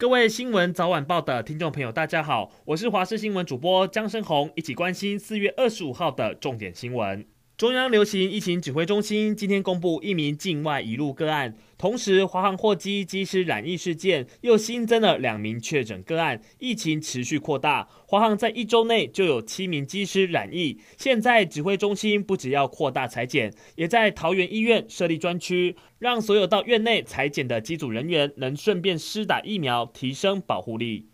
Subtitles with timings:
[0.00, 7.26] 各位新闻早晚报的听众朋友，大家好，我是华视新闻主播江生宏，一起关心四月二十五号的重点新闻。
[7.58, 17.88] 中央流行疫情指挥中心今天公布一名境外移入个案，同时华航货机机师染疫事件又新增了两名确诊个案，疫情持续扩大。
[18.06, 31.08] 华航在一周内就有七名机师染疫，现在指挥中心不只要扩大裁剪，也在桃园医院设立专区，让所有到院内裁剪的机组人员能顺便施打疫苗，提升保护力。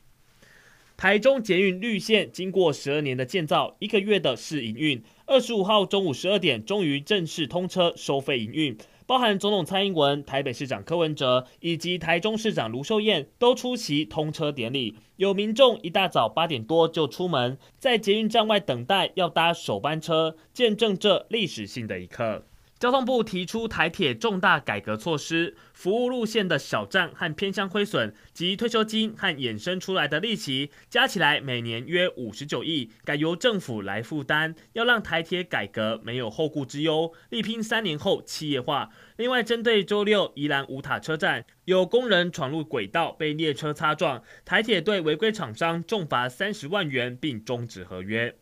[0.96, 14.96] 台中捷运绿线经过十二年的建造，一个月的试营运，二十五号中午十二点终于正式通车收费营运，包含总统蔡英文、台北市长柯文哲以及台中市长卢秀燕都出席通车典礼。
[15.16, 22.44] 有民众一大早八点多就出门，在捷运站外等待，要搭首班车，见证这历史性的一刻。
[22.84, 38.90] 交通部提出台铁重大改革措施，服务路线的小站和偏乡亏损及退休金和衍生出来的利息加起来每年约五十九亿，改由政府来负担，要让台铁改革没有后顾之忧，力拼三年后企业化。
[39.16, 48.36] 另外，针对周六宜兰五塔车站有工人闯入轨道被列车擦撞，台铁对违规厂商重罚三十万元，并终止合约。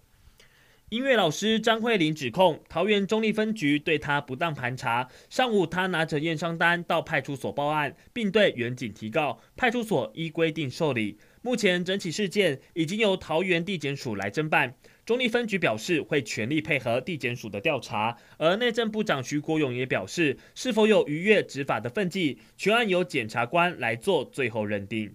[0.93, 5.09] 音乐老师张慧玲指控桃园中坜分局对她不当盘查。
[5.31, 9.41] 上午，她拿着验伤单到派出所报案，并对员警提告。
[9.57, 11.17] 派出所依规定受理。
[11.41, 14.75] 目前，整起事件已经由桃园地检署来侦办。
[15.07, 25.15] 中坜分局表示会全力配合地检署的调查，而内政部长徐国勇也表示，是否有逾越执法的分际，全案由检察官来做最后认定。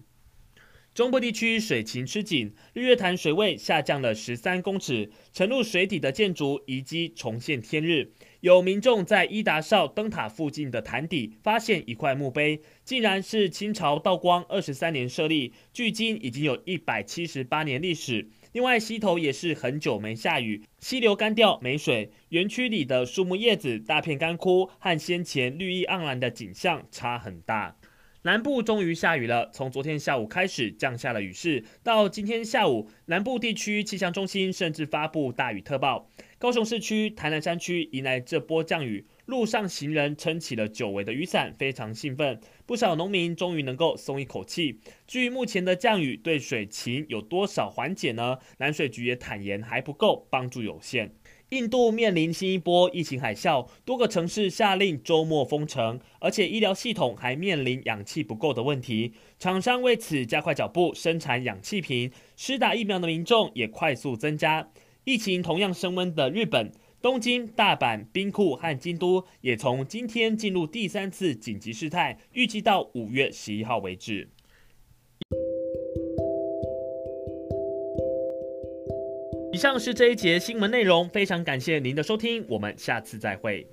[0.98, 8.10] 中部地区水情吃紧，日月潭水位下降了十三公尺，沉入水底的建筑遗迹重现天日。
[8.40, 18.28] 有民众在伊达少灯塔附近的潭底发现一块墓碑，竟然是清朝道光二十三年设立，距今已经有一百七十八年历史。
[18.50, 27.76] 另外，溪头也是很久没下雨，溪流干掉没水，园区里的树木叶子大片干枯，和先前绿意盎然的景象差很大。
[28.22, 36.10] 南部终于下雨了，从昨天下午开始降下了雨势，到今天下午，南部地区气象中心甚至发布大雨特报。
[36.36, 42.40] 高雄市区、台南山区迎来这波降雨，路上行人撑起了久违的雨伞，非常兴奋。
[42.66, 44.80] 不少农民终于能够松一口气。
[45.06, 48.38] 至于目前的降雨对水情有多少缓解呢？
[48.58, 51.14] 南水局也坦言还不够，帮助有限。
[51.50, 59.14] 印度面临新一波疫情海啸，多个城市下令周末封城，而且医疗系统还面临氧气不够的问题。
[59.38, 64.68] 厂商为此加快脚步生产氧气瓶，施打疫苗的民众也快速增加。
[65.04, 66.70] 疫情同样升温的日本，
[67.00, 74.28] 东京、大阪、兵库和京都也从今天进入第三次紧急事态，预计到五月十一号为止。
[79.58, 83.66] 以上是这一节新闻内容，非常感谢您的收听，我们下次再会。